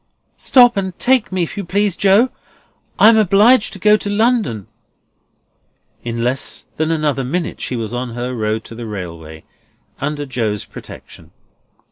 [0.37, 2.29] "Stop and take me, if you please, Joe.
[2.97, 4.65] I am obliged to go to London."
[6.03, 9.43] In less than another minute she was on her road to the railway,
[10.01, 11.29] under Joe's protection.